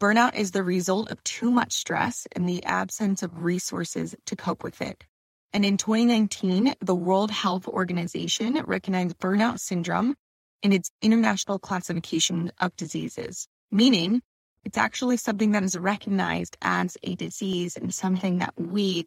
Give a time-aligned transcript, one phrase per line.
[0.00, 4.64] Burnout is the result of too much stress and the absence of resources to cope
[4.64, 5.04] with it.
[5.52, 10.14] And in 2019, the World Health Organization recognized burnout syndrome
[10.62, 14.22] in its international classification of diseases, meaning
[14.64, 19.06] it's actually something that is recognized as a disease and something that we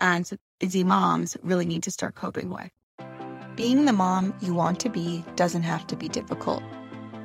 [0.00, 2.70] as busy moms really need to start coping with.
[3.56, 6.62] Being the mom you want to be doesn't have to be difficult.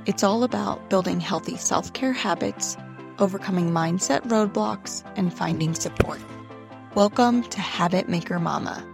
[0.06, 2.78] It's all about building healthy self care habits,
[3.20, 6.20] overcoming mindset roadblocks, and finding support.
[6.96, 8.86] Welcome to Habit Maker Mama.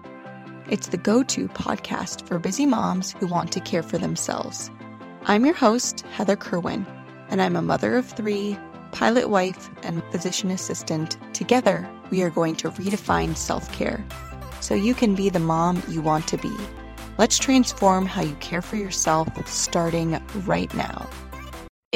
[0.70, 4.70] It's the go to podcast for busy moms who want to care for themselves.
[5.25, 6.85] I'm your host, Heather Kerwin,
[7.30, 8.58] and I'm a mother of three,
[8.91, 11.17] pilot wife, and physician assistant.
[11.34, 14.05] Together, we are going to redefine self care
[14.59, 16.55] so you can be the mom you want to be.
[17.17, 21.08] Let's transform how you care for yourself starting right now.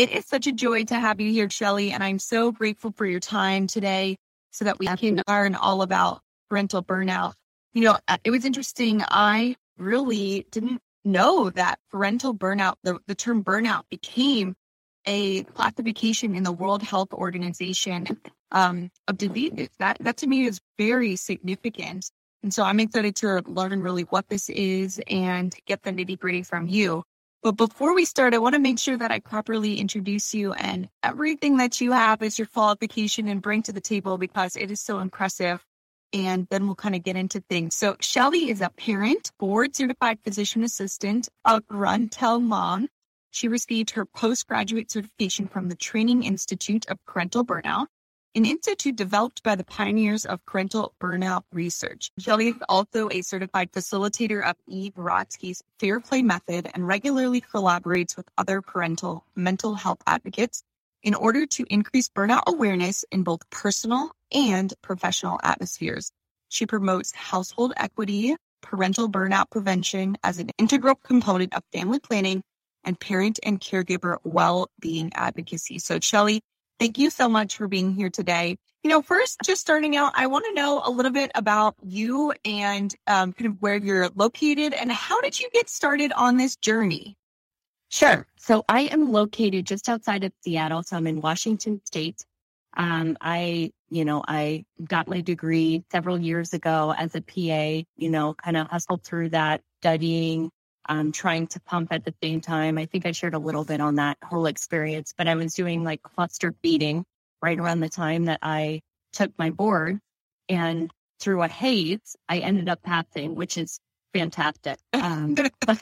[0.02, 3.06] It is such a joy to have you here, Shelley, and I'm so grateful for
[3.06, 4.18] your time today
[4.50, 7.34] so that we can learn all about parental burnout.
[7.74, 9.04] You know, uh, it was interesting.
[9.08, 14.56] I really didn't know that parental burnout, the, the term burnout became
[15.06, 18.08] a classification in the World Health Organization
[18.52, 19.70] um, of diseases.
[19.78, 22.10] That, that to me is very significant.
[22.42, 26.42] And so I'm excited to learn really what this is and get the nitty gritty
[26.42, 27.04] from you.
[27.44, 30.88] But before we start, I want to make sure that I properly introduce you and
[31.02, 34.80] everything that you have as your qualification and bring to the table because it is
[34.80, 35.66] so impressive.
[36.14, 37.76] And then we'll kind of get into things.
[37.76, 42.90] So Shelley is a parent, board certified physician assistant, a Run Tell Mom.
[43.32, 47.88] She received her postgraduate certification from the Training Institute of Parental Burnout
[48.34, 52.12] an institute developed by the pioneers of parental burnout research.
[52.18, 58.16] Shelley is also a certified facilitator of Eve Rodsky's Fair Play Method and regularly collaborates
[58.16, 60.64] with other parental mental health advocates
[61.04, 66.12] in order to increase burnout awareness in both personal and professional atmospheres.
[66.48, 72.44] She promotes household equity, parental burnout prevention as an integral component of family planning
[72.84, 75.80] and parent and caregiver well-being advocacy.
[75.80, 76.42] So Shelley,
[76.82, 78.58] Thank you so much for being here today.
[78.82, 82.34] You know, first, just starting out, I want to know a little bit about you
[82.44, 86.56] and um, kind of where you're located and how did you get started on this
[86.56, 87.16] journey?
[87.90, 88.26] Sure.
[88.36, 90.82] So I am located just outside of Seattle.
[90.82, 92.26] So I'm in Washington State.
[92.76, 98.10] Um, I, you know, I got my degree several years ago as a PA, you
[98.10, 100.50] know, kind of hustled through that, studying,
[100.92, 102.78] um, trying to pump at the same time.
[102.78, 105.86] I think I shared a little bit on that whole experience, but I was doing
[105.86, 107.06] like cluster feeding
[107.42, 108.82] right around the time that I
[109.14, 110.02] took my board.
[110.50, 110.92] And
[111.22, 113.80] through a haze, I ended up passing, which is
[114.14, 114.80] fantastic.
[114.92, 115.36] Um,
[115.66, 115.82] but,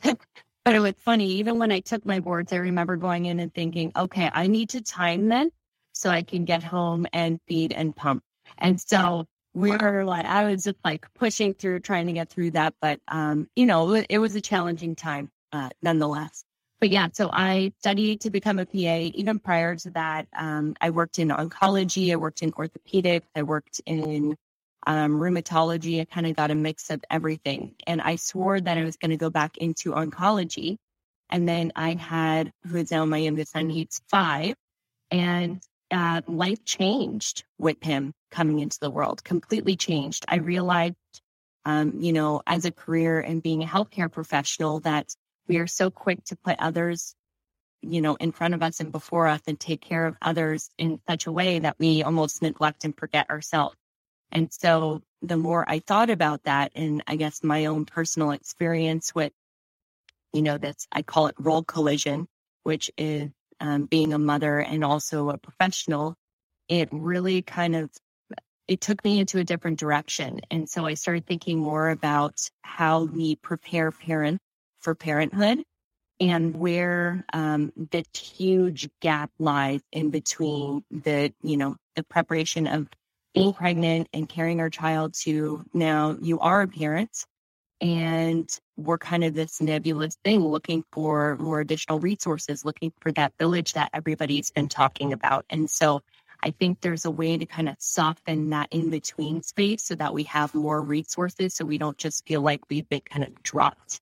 [0.63, 1.25] but it was funny.
[1.37, 4.69] Even when I took my boards, I remember going in and thinking, okay, I need
[4.69, 5.49] to time then
[5.91, 8.21] so I can get home and feed and pump.
[8.59, 12.51] And so we were like, I was just like pushing through, trying to get through
[12.51, 12.75] that.
[12.81, 16.43] But, um, you know, it was a challenging time, uh, nonetheless.
[16.79, 19.11] But yeah, so I studied to become a PA.
[19.13, 23.81] Even prior to that, um, I worked in oncology, I worked in orthopedics, I worked
[23.85, 24.37] in
[24.87, 26.01] um, rheumatology.
[26.01, 27.75] I kind of got a mix of everything.
[27.85, 30.77] And I swore that I was going to go back into oncology.
[31.29, 34.55] And then I had, who is now my youngest son, he's five.
[35.11, 35.61] And
[35.91, 40.25] uh, life changed with him coming into the world, completely changed.
[40.27, 40.95] I realized,
[41.65, 45.13] um, you know, as a career and being a healthcare professional, that
[45.47, 47.15] we are so quick to put others,
[47.81, 50.99] you know, in front of us and before us and take care of others in
[51.09, 53.75] such a way that we almost neglect and forget ourselves.
[54.31, 59.15] And so the more I thought about that and I guess my own personal experience
[59.15, 59.33] with,
[60.33, 62.27] you know, this, I call it role collision,
[62.63, 66.15] which is um, being a mother and also a professional,
[66.67, 67.89] it really kind of
[68.67, 70.41] it took me into a different direction.
[70.51, 74.43] And so I started thinking more about how we prepare parents
[74.79, 75.63] for parenthood
[76.19, 82.87] and where um, the huge gap lies in between the, you know, the preparation of
[83.33, 87.25] being pregnant and carrying our child to now you are a parent
[87.81, 93.33] and we're kind of this nebulous thing looking for more additional resources, looking for that
[93.39, 95.45] village that everybody's been talking about.
[95.49, 96.01] And so
[96.41, 100.13] I think there's a way to kind of soften that in between space so that
[100.13, 103.99] we have more resources so we don't just feel like we've been kind of dropped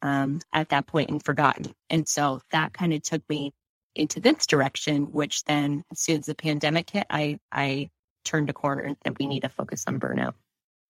[0.00, 1.72] um, at that point and forgotten.
[1.90, 3.52] And so that kind of took me
[3.94, 7.90] into this direction, which then as soon as the pandemic hit, I, I
[8.24, 10.34] turned a corner and said we need to focus on burnout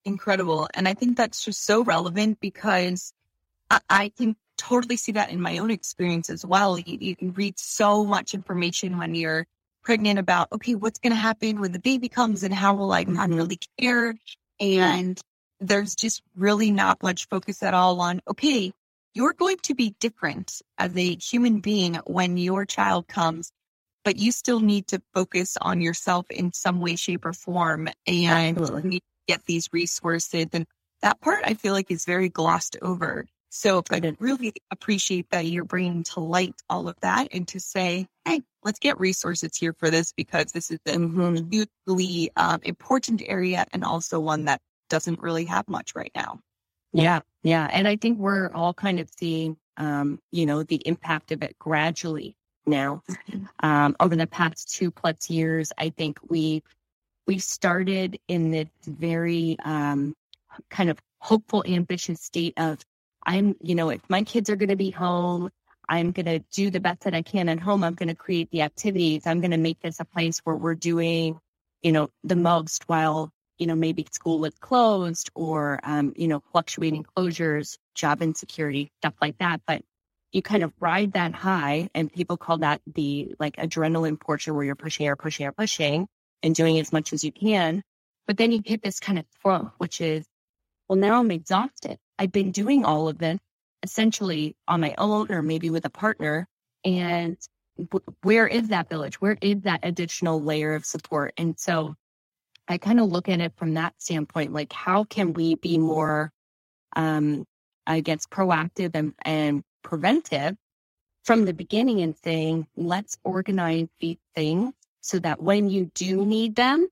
[0.05, 0.67] incredible.
[0.73, 3.13] And I think that's just so relevant because
[3.69, 6.77] I, I can totally see that in my own experience as well.
[6.77, 9.45] You, you, can read so much information when you're
[9.83, 13.03] pregnant about, okay, what's going to happen when the baby comes and how will I
[13.03, 13.37] not mm-hmm.
[13.37, 14.15] really care?
[14.59, 15.19] And
[15.59, 18.73] there's just really not much focus at all on, okay,
[19.13, 23.51] you're going to be different as a human being when your child comes,
[24.03, 28.57] but you still need to focus on yourself in some way, shape, or form and
[29.27, 30.47] get these resources.
[30.53, 30.65] And
[31.01, 33.25] that part I feel like is very glossed over.
[33.49, 38.07] So I really appreciate that you're bringing to light all of that and to say,
[38.25, 41.49] hey, let's get resources here for this because this is a mm-hmm.
[41.51, 44.59] hugely um, important area and also one that
[44.89, 46.39] doesn't really have much right now.
[46.93, 47.67] Yeah, yeah.
[47.71, 51.57] And I think we're all kind of seeing, um, you know, the impact of it
[51.59, 52.35] gradually
[52.65, 53.03] now.
[53.09, 53.45] Mm-hmm.
[53.59, 56.63] Um, over the past two plus years, I think we
[57.27, 60.13] we started in this very um,
[60.69, 62.79] kind of hopeful, ambitious state of
[63.25, 65.49] I'm, you know, if my kids are going to be home,
[65.87, 67.83] I'm going to do the best that I can at home.
[67.83, 69.25] I'm going to create the activities.
[69.25, 71.39] I'm going to make this a place where we're doing,
[71.81, 76.41] you know, the most while, you know, maybe school is closed or, um, you know,
[76.51, 79.61] fluctuating closures, job insecurity, stuff like that.
[79.65, 79.83] But
[80.31, 84.65] you kind of ride that high and people call that the like adrenaline portion where
[84.65, 86.07] you're pushing or pushing or pushing
[86.43, 87.81] and doing as much as you can.
[88.27, 90.25] But then you hit this kind of throw, which is,
[90.87, 91.97] well, now I'm exhausted.
[92.19, 93.39] I've been doing all of this
[93.81, 96.47] essentially on my own or maybe with a partner.
[96.85, 97.37] And
[98.21, 99.19] where is that village?
[99.19, 101.33] Where is that additional layer of support?
[101.37, 101.95] And so
[102.67, 106.31] I kind of look at it from that standpoint, like how can we be more,
[106.95, 107.45] um,
[107.85, 110.55] I guess, proactive and, and preventive
[111.23, 116.55] from the beginning and saying, let's organize these things so that when you do need
[116.55, 116.87] them,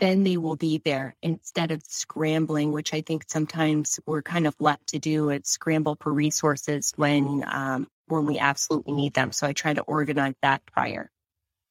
[0.00, 4.56] then they will be there instead of scrambling, which I think sometimes we're kind of
[4.58, 5.30] left to do.
[5.30, 9.30] It's scramble for resources when um, when we absolutely need them.
[9.30, 11.08] So I try to organize that prior.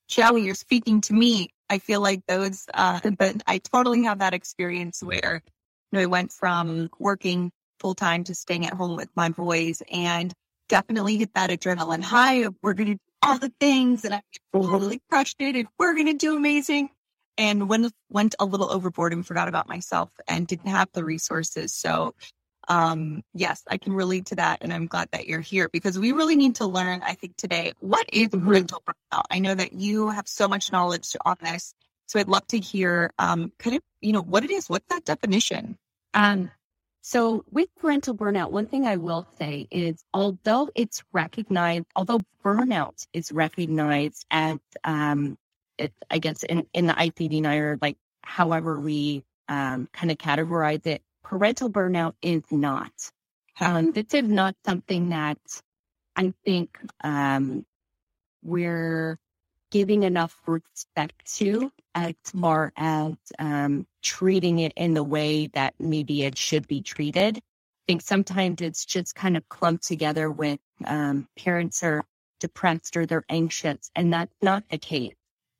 [0.07, 1.49] Shelley, you're speaking to me.
[1.69, 5.43] I feel like those, uh, but I totally have that experience where
[5.91, 9.83] you know, I went from working full time to staying at home with my boys
[9.91, 10.31] and
[10.69, 14.21] definitely hit that adrenaline high of we're going to do all the things and I
[14.53, 16.89] totally crushed it and we're going to do amazing
[17.37, 21.73] and went went a little overboard and forgot about myself and didn't have the resources.
[21.73, 22.15] So
[22.67, 26.11] um yes, I can relate to that and I'm glad that you're here because we
[26.11, 29.23] really need to learn, I think today, what is parental burnout?
[29.29, 31.73] I know that you have so much knowledge on this.
[32.07, 34.69] So I'd love to hear um kind of, you know, what it is.
[34.69, 35.77] What's that definition?
[36.13, 36.51] Um
[37.01, 43.07] so with parental burnout, one thing I will say is although it's recognized, although burnout
[43.13, 45.37] is recognized as um,
[45.77, 50.85] it, I guess in, in the ICD-9 or like however we um, kind of categorize
[50.85, 52.91] it, parental burnout is not.
[53.59, 55.39] Um, this is not something that
[56.15, 57.65] I think um,
[58.43, 59.17] we're
[59.71, 66.23] giving enough respect to as far as um, treating it in the way that maybe
[66.23, 67.37] it should be treated.
[67.37, 67.41] I
[67.87, 72.03] think sometimes it's just kind of clumped together with um, parents are
[72.39, 75.15] depressed or they're anxious, and that's not the case.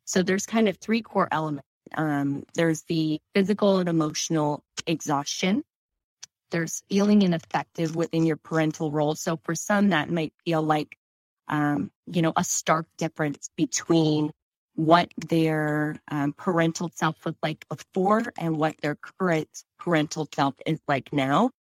[0.06, 1.68] So there's kind of three core elements.
[1.96, 5.63] Um, there's the physical and emotional exhaustion.
[6.52, 9.16] There's feeling ineffective within your parental role.
[9.16, 10.98] So for some, that might feel like,
[11.48, 14.32] um, you know, a stark difference between
[14.76, 20.80] what their um, parental self was like before and what their current parental self is
[20.88, 21.51] like now.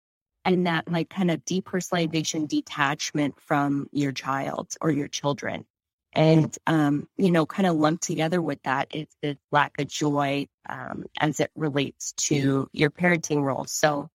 [0.45, 5.67] And that like kind of depersonalization detachment from your child or your children.
[6.13, 10.49] And, um, you know, kind of lumped together with that is the lack of joy
[10.69, 13.65] um, as it relates to your parenting role.
[13.67, 14.09] So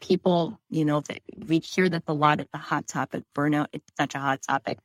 [0.00, 1.02] people, you know,
[1.46, 3.66] we hear this a lot at the hot topic burnout.
[3.72, 4.78] It's such a hot topic.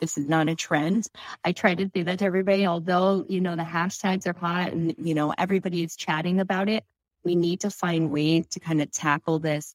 [0.00, 1.06] This is not a trend.
[1.44, 4.94] I try to say that to everybody, although, you know, the hashtags are hot and,
[4.98, 6.84] you know, everybody is chatting about it.
[7.24, 9.74] We need to find ways to kind of tackle this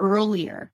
[0.00, 0.72] earlier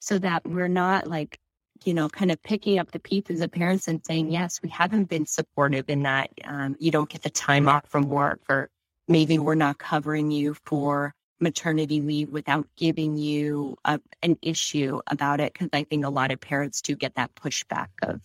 [0.00, 1.38] so that we're not like
[1.84, 5.04] you know, kind of picking up the pieces of parents and saying, yes, we haven't
[5.04, 6.30] been supportive in that.
[6.44, 8.70] Um, you don't get the time off from work, or
[9.08, 15.40] maybe we're not covering you for maternity leave without giving you a, an issue about
[15.40, 15.54] it.
[15.54, 18.20] Cause I think a lot of parents do get that pushback of,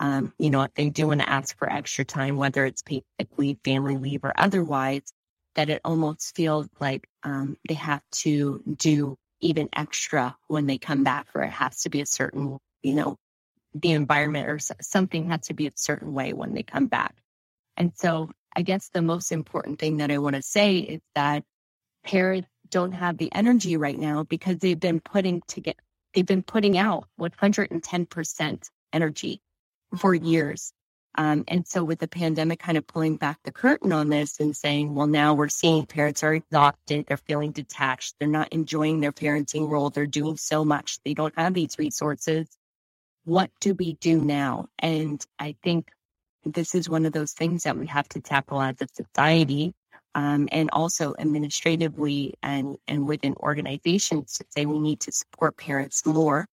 [0.00, 3.04] um, you know, if they do want to ask for extra time, whether it's paid
[3.36, 5.12] leave, family leave, or otherwise,
[5.54, 11.04] that it almost feels like um, they have to do even extra when they come
[11.04, 13.16] back, or it has to be a certain you know,
[13.74, 17.16] the environment or something has to be a certain way when they come back.
[17.76, 21.42] And so I guess the most important thing that I want to say is that
[22.04, 25.76] parents don't have the energy right now because they've been putting to get,
[26.12, 29.40] they've been putting out 110% energy
[29.96, 30.72] for years.
[31.14, 34.56] Um, and so with the pandemic kind of pulling back the curtain on this and
[34.56, 37.06] saying, well, now we're seeing parents are exhausted.
[37.06, 38.16] They're feeling detached.
[38.18, 39.90] They're not enjoying their parenting role.
[39.90, 40.98] They're doing so much.
[41.04, 42.48] They don't have these resources.
[43.24, 44.66] What do we do now?
[44.80, 45.92] And I think
[46.44, 49.74] this is one of those things that we have to tackle as a society.
[50.16, 56.06] Um, and also administratively and, and within organizations to say we need to support parents
[56.06, 56.46] more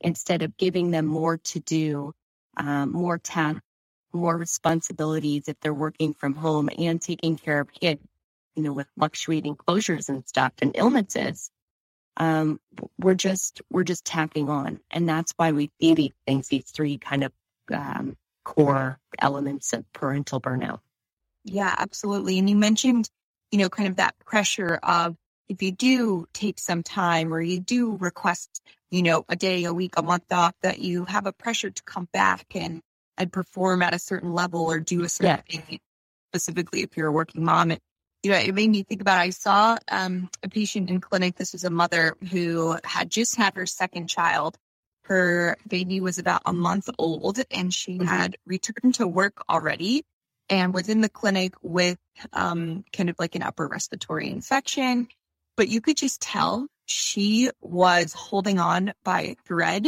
[0.00, 2.12] instead of giving them more to do,
[2.56, 3.62] um, more tasks
[4.12, 8.02] more responsibilities if they're working from home and taking care of kids,
[8.54, 11.50] you know, with fluctuating closures and stuff and illnesses.
[12.16, 12.60] Um,
[12.98, 16.98] we're just we're just tacking on, and that's why we see these things, these three
[16.98, 17.32] kind of
[17.72, 20.80] um, core elements of parental burnout.
[21.44, 22.38] Yeah, absolutely.
[22.38, 23.08] And you mentioned,
[23.50, 25.16] you know, kind of that pressure of
[25.48, 29.72] if you do take some time or you do request, you know, a day, a
[29.72, 32.82] week, a month off, that you have a pressure to come back and
[33.18, 35.60] and perform at a certain level or do a certain yeah.
[35.60, 35.80] thing,
[36.32, 37.70] specifically if you're a working mom.
[37.70, 37.80] And,
[38.22, 41.36] you know, it made me think about, I saw um, a patient in clinic.
[41.36, 44.56] This was a mother who had just had her second child.
[45.02, 48.06] Her baby was about a month old and she mm-hmm.
[48.06, 50.04] had returned to work already
[50.50, 51.98] and was in the clinic with
[52.32, 55.08] um, kind of like an upper respiratory infection.
[55.56, 59.86] But you could just tell she was holding on by a thread.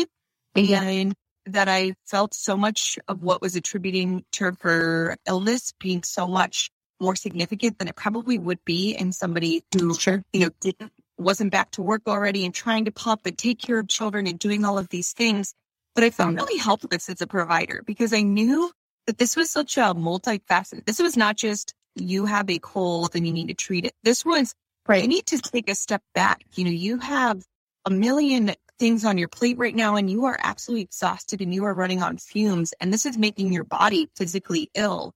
[0.54, 1.14] And
[1.46, 6.70] that I felt so much of what was attributing to her illness being so much
[7.00, 10.22] more significant than it probably would be in somebody who, sure.
[10.32, 13.78] you know, didn't wasn't back to work already and trying to pump and take care
[13.78, 15.54] of children and doing all of these things.
[15.94, 18.70] But I felt really helpless as a provider because I knew
[19.06, 20.86] that this was such a multifaceted.
[20.86, 23.94] This was not just you have a cold and you need to treat it.
[24.02, 24.54] This was
[24.86, 25.02] right.
[25.02, 26.44] You need to take a step back.
[26.54, 27.42] You know, you have
[27.84, 31.64] a million things on your plate right now and you are absolutely exhausted and you
[31.64, 35.12] are running on fumes and this is making your body physically ill.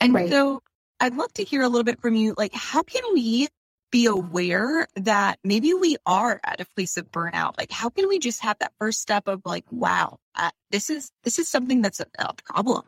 [0.00, 0.28] And right.
[0.28, 0.62] so
[1.00, 2.34] I'd love to hear a little bit from you.
[2.36, 3.48] Like, how can we
[3.90, 7.56] be aware that maybe we are at a place of burnout?
[7.56, 11.10] Like, how can we just have that first step of like, wow, uh, this is,
[11.24, 12.84] this is something that's a, a problem.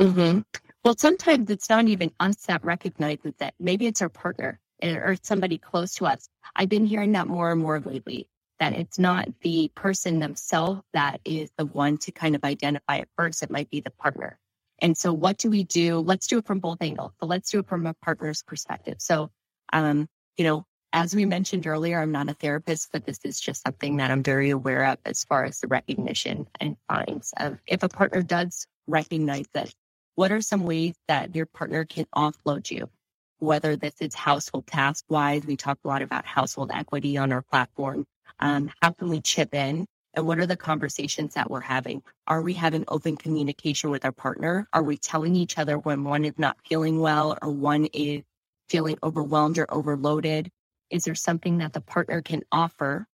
[0.00, 0.40] Mm-hmm.
[0.84, 5.58] Well, sometimes it's not even us that recognizes that maybe it's our partner or somebody
[5.58, 6.28] close to us.
[6.54, 8.28] I've been hearing that more and more lately
[8.60, 13.08] that it's not the person themselves that is the one to kind of identify it
[13.16, 13.42] first.
[13.42, 14.38] It might be the partner.
[14.80, 15.98] And so what do we do?
[15.98, 17.12] Let's do it from both angles.
[17.20, 18.96] but let's do it from a partner's perspective.
[18.98, 19.30] So,
[19.72, 23.62] um, you know, as we mentioned earlier, I'm not a therapist, but this is just
[23.62, 27.82] something that I'm very aware of as far as the recognition and signs of if
[27.82, 29.72] a partner does recognize that,
[30.18, 32.90] what are some ways that your partner can offload you?
[33.38, 37.42] Whether this is household task wise, we talk a lot about household equity on our
[37.42, 38.04] platform.
[38.40, 39.86] Um, how can we chip in?
[40.14, 42.02] And what are the conversations that we're having?
[42.26, 44.66] Are we having open communication with our partner?
[44.72, 48.22] Are we telling each other when one is not feeling well or one is
[48.68, 50.50] feeling overwhelmed or overloaded?
[50.90, 53.06] Is there something that the partner can offer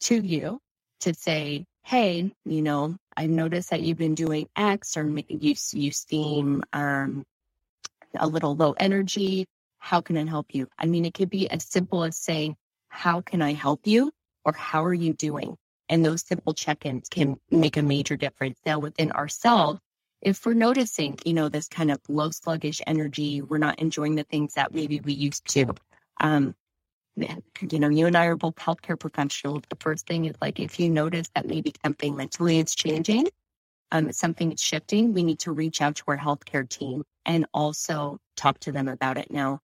[0.00, 0.60] to you
[1.00, 5.90] to say, Hey, you know, I noticed that you've been doing X or you, you
[5.90, 7.24] seem um,
[8.18, 9.46] a little low energy.
[9.78, 10.68] How can I help you?
[10.78, 12.56] I mean, it could be as simple as saying,
[12.88, 14.12] how can I help you?
[14.48, 15.56] or how are you doing?
[15.90, 18.58] And those simple check-ins can make a major difference.
[18.64, 19.78] Now within ourselves,
[20.22, 24.24] if we're noticing, you know, this kind of low sluggish energy, we're not enjoying the
[24.24, 25.66] things that maybe we used to.
[26.20, 26.54] Um,
[27.70, 29.62] you know, you and I are both healthcare professionals.
[29.68, 33.28] The first thing is like, if you notice that maybe something mentally is changing,
[33.92, 38.18] um, something is shifting, we need to reach out to our healthcare team and also
[38.36, 39.30] talk to them about it.
[39.30, 39.60] Now,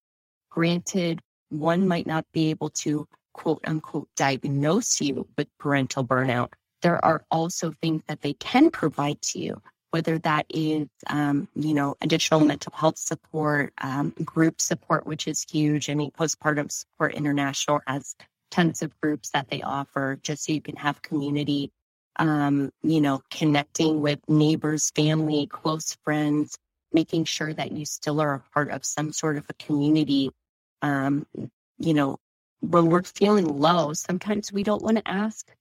[0.50, 1.20] granted,
[1.50, 7.24] one might not be able to quote unquote diagnose you with parental burnout, there are
[7.30, 9.60] also things that they can provide to you,
[9.94, 15.46] whether that is, um, you know, additional mental health support, um, group support, which is
[15.48, 15.88] huge.
[15.88, 18.16] I mean, Postpartum Support International has
[18.50, 21.70] tons of groups that they offer just so you can have community,
[22.16, 26.58] um, you know, connecting with neighbors, family, close friends,
[26.92, 30.32] making sure that you still are a part of some sort of a community.
[30.82, 31.24] Um,
[31.78, 32.18] you know,
[32.58, 35.54] when we're feeling low, sometimes we don't want to ask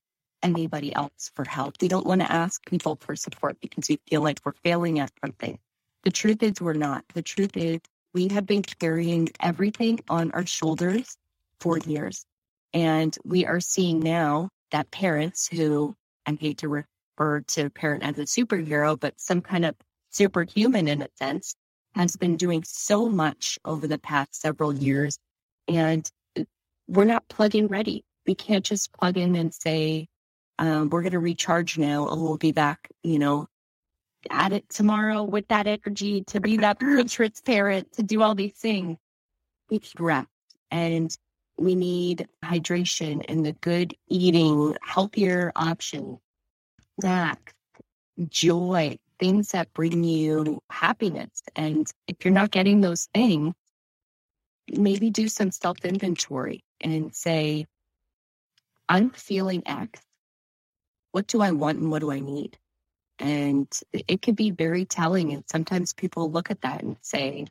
[0.43, 1.75] anybody else for help.
[1.81, 5.11] We don't want to ask people for support because we feel like we're failing at
[5.23, 5.57] something.
[6.03, 7.05] The truth is, we're not.
[7.13, 7.79] The truth is,
[8.13, 11.17] we have been carrying everything on our shoulders
[11.59, 12.25] for years.
[12.73, 15.95] And we are seeing now that parents who,
[16.25, 19.75] I hate to refer to parent as a superhero, but some kind of
[20.09, 21.55] superhuman in a sense,
[21.95, 25.17] has been doing so much over the past several years.
[25.67, 26.09] And
[26.87, 28.03] we're not plug-in ready.
[28.25, 30.07] We can't just plug in and say,
[30.59, 33.47] um, we're going to recharge now and we'll be back, you know,
[34.29, 36.79] at it tomorrow with that energy to be that
[37.09, 38.97] transparent, to do all these things.
[39.69, 40.27] We need rest
[40.71, 41.15] and
[41.57, 46.19] we need hydration and the good eating, healthier options,
[46.99, 47.53] snacks,
[48.29, 51.43] joy, things that bring you happiness.
[51.55, 53.53] And if you're not getting those things,
[54.69, 57.65] maybe do some self inventory and say,
[58.89, 60.01] I'm feeling X.
[61.13, 62.57] What do I want and what do I need?
[63.19, 65.31] And it can be very telling.
[65.31, 67.45] And sometimes people look at that and say,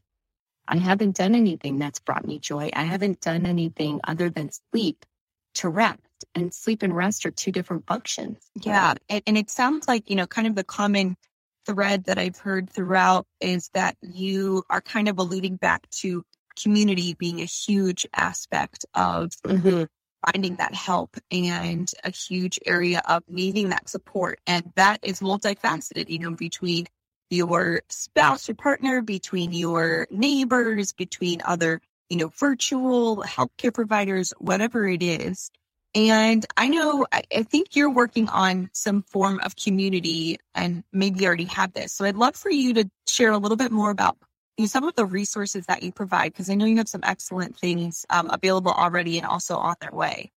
[0.68, 2.70] I haven't done anything that's brought me joy.
[2.74, 5.06] I haven't done anything other than sleep
[5.54, 6.00] to rest.
[6.34, 8.38] And sleep and rest are two different functions.
[8.60, 8.94] Yeah.
[9.08, 11.16] And, and it sounds like, you know, kind of the common
[11.64, 16.24] thread that I've heard throughout is that you are kind of alluding back to
[16.60, 19.84] community being a huge aspect of mm-hmm.
[20.26, 24.40] Finding that help and a huge area of needing that support.
[24.46, 26.86] And that is multifaceted, you know, between
[27.30, 34.86] your spouse or partner, between your neighbors, between other, you know, virtual healthcare providers, whatever
[34.86, 35.50] it is.
[35.94, 41.26] And I know, I think you're working on some form of community and maybe you
[41.26, 41.92] already have this.
[41.92, 44.16] So I'd love for you to share a little bit more about
[44.66, 48.04] some of the resources that you provide, because I know you have some excellent things
[48.10, 50.30] um, available already and also on their way.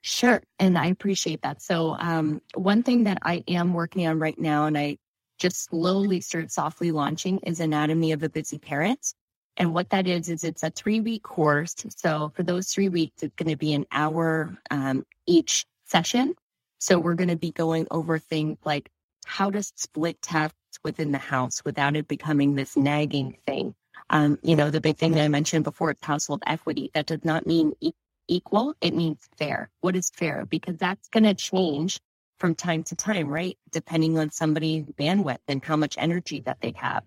[0.00, 0.42] Sure.
[0.58, 1.62] And I appreciate that.
[1.62, 4.98] So, um, one thing that I am working on right now, and I
[5.38, 9.14] just slowly start softly launching, is Anatomy of a Busy Parent.
[9.56, 11.74] And what that is, is it's a three week course.
[11.96, 16.34] So for those three weeks, it's going to be an hour um, each session.
[16.78, 18.90] So we're going to be going over things like
[19.24, 23.74] how to split tasks within the house without it becoming this nagging thing.
[24.10, 26.90] Um, you know, the big thing that I mentioned before is household equity.
[26.94, 27.92] That does not mean e-
[28.28, 28.74] equal.
[28.80, 29.70] It means fair.
[29.80, 30.46] What is fair?
[30.46, 32.00] Because that's going to change
[32.38, 33.56] from time to time, right?
[33.70, 37.04] Depending on somebody's bandwidth and how much energy that they have.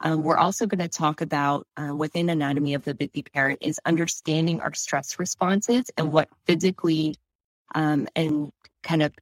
[0.00, 3.80] Um, we're also going to talk about uh, within anatomy of the busy parent is
[3.86, 7.16] understanding our stress responses and what physically
[7.74, 9.12] um, and kind of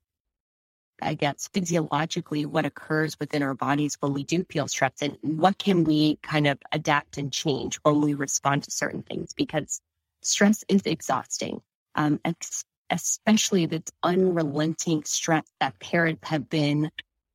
[1.03, 5.59] I guess physiologically what occurs within our bodies when we do feel stress and what
[5.59, 9.33] can we kind of adapt and change when we respond to certain things?
[9.33, 9.81] Because
[10.23, 11.61] stress is exhausting
[11.95, 12.21] um,
[12.91, 16.91] especially this unrelenting stress that parents have been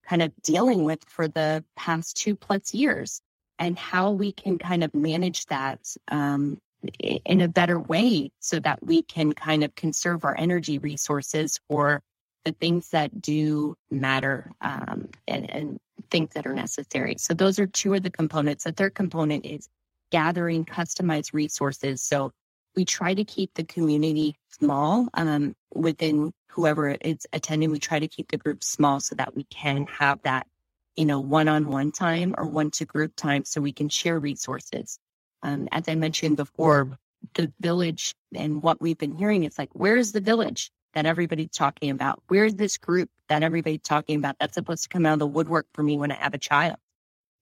[0.06, 3.22] kind of dealing with for the past two plus years
[3.60, 6.60] and how we can kind of manage that um,
[7.00, 12.02] in a better way so that we can kind of conserve our energy resources for
[12.48, 15.78] the things that do matter um, and, and
[16.10, 17.16] things that are necessary.
[17.20, 18.64] So those are two of the components.
[18.64, 19.68] The third component is
[20.12, 22.02] gathering customized resources.
[22.02, 22.32] So
[22.74, 27.72] we try to keep the community small um, within whoever is attending.
[27.72, 30.48] We try to keep the group small so that we can have that
[30.96, 34.98] you know, one-on-one time or one-to-group time so we can share resources.
[35.44, 36.98] Um, as I mentioned before,
[37.36, 41.92] the village and what we've been hearing is like, where's the village that everybody's talking
[41.92, 42.22] about?
[42.28, 45.68] Where's this group that everybody's talking about that's supposed to come out of the woodwork
[45.74, 46.78] for me when I have a child?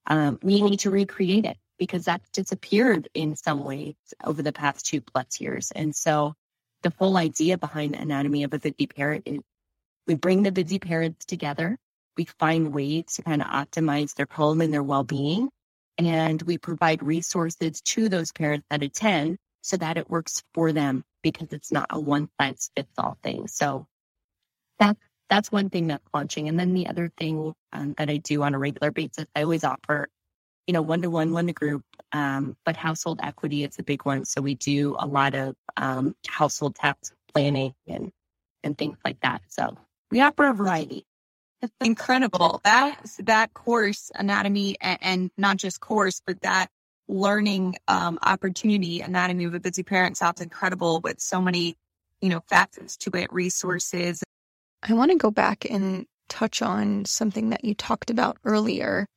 [0.06, 4.86] Um, we need to recreate it because that disappeared in some ways over the past
[4.86, 5.72] two plus years.
[5.72, 6.34] And so
[6.84, 9.40] the whole idea behind the Anatomy of a Busy Parent is
[10.06, 11.80] we bring the busy parents together
[12.18, 15.50] we find ways to kind of optimize their home and their well-being.
[15.98, 21.04] And we provide resources to those parents that attend so that it works for them
[21.26, 23.48] because it's not a one size fits all thing.
[23.48, 23.88] So
[24.78, 26.48] that's, that's one thing that's launching.
[26.48, 29.64] And then the other thing um, that I do on a regular basis, I always
[29.64, 30.08] offer,
[30.68, 31.84] you know, one to one, one to group.
[32.12, 34.26] Um, but household equity is a big one.
[34.26, 38.12] So we do a lot of um, household tax planning and,
[38.64, 39.42] and things like that.
[39.48, 39.76] So
[40.12, 41.08] we offer a variety
[41.82, 42.62] incredible.
[42.64, 46.68] That that course, anatomy, and, and, not just course, but that
[47.08, 51.76] learning um, opportunity, anatomy of a busy parent, sounds incredible with so many,
[52.22, 54.24] you know, facets to it, resources.
[54.84, 59.08] I want to go back and touch on something that you talked about earlier,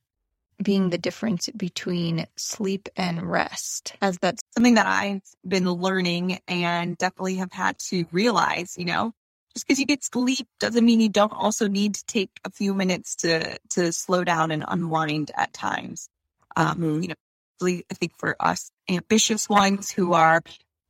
[0.61, 6.97] being the difference between sleep and rest, as that's something that I've been learning and
[6.97, 8.75] definitely have had to realize.
[8.77, 9.13] You know,
[9.53, 12.73] just because you get sleep doesn't mean you don't also need to take a few
[12.73, 16.09] minutes to to slow down and unwind at times.
[16.55, 17.01] Um, mm-hmm.
[17.01, 17.15] You know,
[17.61, 20.41] I think for us ambitious ones who are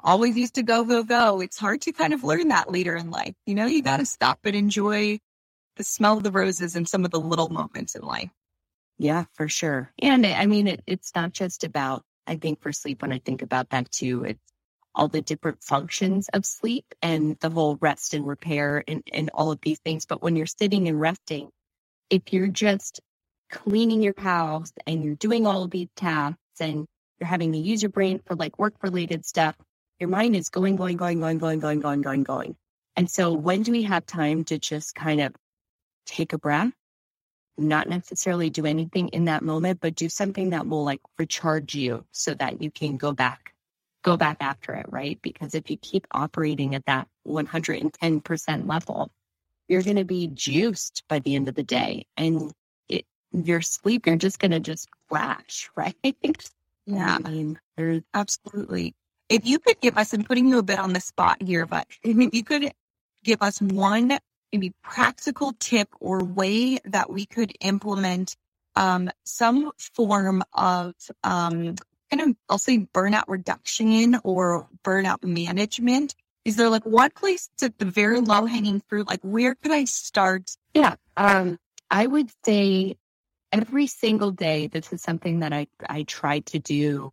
[0.02, 3.12] always used to go go go, it's hard to kind of learn that later in
[3.12, 3.36] life.
[3.46, 5.20] You know, you got to stop and enjoy
[5.78, 8.30] the smell of the roses and some of the little moments in life.
[8.98, 9.92] Yeah, for sure.
[10.02, 12.04] And I mean, it, it's not just about.
[12.28, 14.40] I think for sleep, when I think about that too, it's
[14.94, 19.52] all the different functions of sleep and the whole rest and repair and, and all
[19.52, 20.06] of these things.
[20.06, 21.50] But when you're sitting and resting,
[22.10, 23.00] if you're just
[23.50, 26.86] cleaning your house and you're doing all of these tasks and
[27.19, 29.56] you're having to use your brain for like work related stuff,
[30.00, 32.56] your mind is going, going, going, going, going, going, going, going, going.
[32.95, 35.34] And so when do we have time to just kind of
[36.06, 36.72] take a breath,
[37.58, 42.06] not necessarily do anything in that moment, but do something that will like recharge you
[42.12, 43.54] so that you can go back,
[44.04, 45.19] go back after it, right?
[45.22, 49.12] Because if you keep operating at that 110% level,
[49.67, 52.08] you're going to be juiced by the end of the day.
[52.17, 52.52] And
[53.32, 55.96] your sleep, you're just going to just crash, right?
[56.86, 57.18] Yeah.
[57.24, 57.60] I mean,
[58.13, 58.96] absolutely.
[59.30, 61.88] If you could give us, I'm putting you a bit on the spot here, but
[62.04, 62.72] if you could
[63.24, 64.18] give us one
[64.52, 68.36] maybe practical tip or way that we could implement
[68.76, 71.76] um, some form of um,
[72.10, 76.15] kind of, I'll say burnout reduction or burnout management.
[76.46, 79.08] Is there like one place at the very low hanging fruit?
[79.08, 80.50] Like where could I start?
[80.74, 80.96] Yeah.
[81.18, 81.60] Um,
[81.92, 82.96] I would say
[83.52, 87.12] every single day, this is something that I, I try to do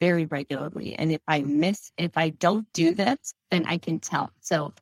[0.00, 0.94] very regularly.
[0.94, 4.30] And if I miss, if I don't do this, then I can tell.
[4.40, 4.72] So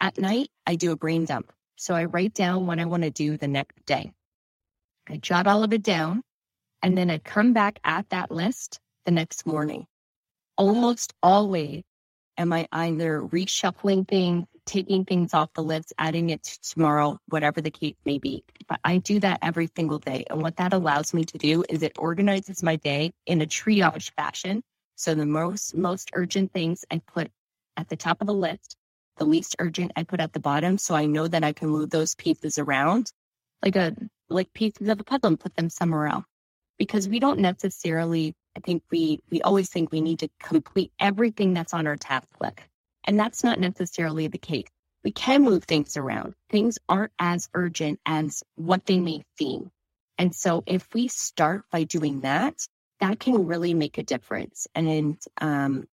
[0.00, 1.52] at night, I do a brain dump.
[1.76, 4.12] So I write down what I want to do the next day.
[5.08, 6.22] I jot all of it down
[6.82, 9.86] and then I come back at that list the next morning.
[10.56, 11.82] Almost always
[12.36, 17.60] am I either reshuffling things, taking things off the list, adding it to tomorrow, whatever
[17.60, 18.44] the case may be.
[18.68, 20.24] But I do that every single day.
[20.30, 24.12] And what that allows me to do is it organizes my day in a triage
[24.16, 24.62] fashion.
[24.96, 27.30] So the most, most urgent things I put
[27.76, 28.76] at the top of the list
[29.18, 30.78] the least urgent I put at the bottom.
[30.78, 33.12] So I know that I can move those pieces around
[33.64, 33.94] like a,
[34.30, 36.24] like pieces of a puzzle and put them somewhere else
[36.78, 41.54] because we don't necessarily, I think we, we always think we need to complete everything
[41.54, 42.60] that's on our task list.
[43.08, 44.68] And that's not necessarily the case.
[45.02, 46.34] We can move things around.
[46.50, 49.70] Things aren't as urgent as what they may seem.
[50.18, 52.54] And so if we start by doing that,
[53.00, 54.66] that can really make a difference.
[54.74, 55.88] And um,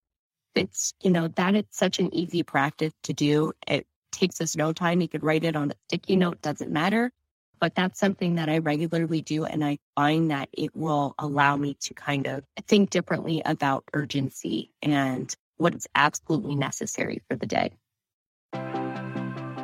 [0.54, 3.54] it's, you know, that it's such an easy practice to do.
[3.66, 5.00] It takes us no time.
[5.00, 7.10] You could write it on a sticky note, doesn't matter.
[7.58, 9.46] But that's something that I regularly do.
[9.46, 14.70] And I find that it will allow me to kind of think differently about urgency
[14.80, 17.70] and what is absolutely necessary for the day.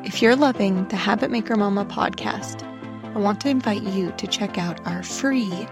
[0.05, 2.63] If you're loving the Habit Maker Mama podcast,
[3.17, 5.67] I want to invite you to check out our free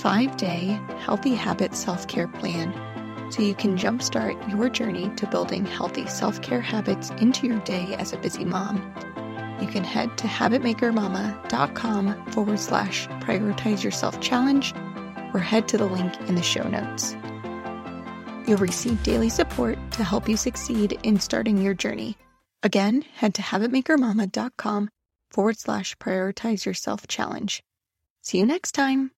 [0.00, 2.72] five day healthy habit self care plan
[3.30, 7.94] so you can jumpstart your journey to building healthy self care habits into your day
[7.98, 8.76] as a busy mom.
[9.60, 14.72] You can head to habitmakermama.com forward slash prioritize yourself challenge
[15.34, 17.14] or head to the link in the show notes.
[18.48, 22.16] You'll receive daily support to help you succeed in starting your journey.
[22.62, 24.88] Again, head to habitmakermama.com
[25.30, 27.62] forward slash prioritize yourself challenge.
[28.22, 29.10] See you next time.